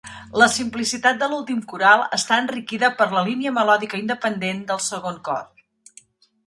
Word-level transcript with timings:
La 0.41 0.45
simplicitat 0.53 1.19
de 1.23 1.27
l'últim 1.33 1.59
coral 1.73 2.03
està 2.19 2.39
enriquida 2.45 2.91
per 3.03 3.09
la 3.15 3.25
línia 3.29 3.53
melòdica 3.61 4.01
independent 4.07 4.69
del 4.73 4.85
segon 4.91 5.23
cor. 5.31 5.47